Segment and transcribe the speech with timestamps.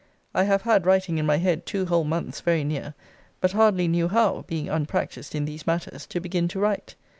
[0.33, 2.95] I have had writing in my head two whole months very near;
[3.39, 6.95] but hardly knew how (being unpracticed in these matters) to begin to write.